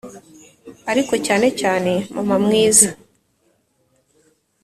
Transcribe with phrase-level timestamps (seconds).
[0.91, 2.89] ariko cyane cyane, mama mwiza,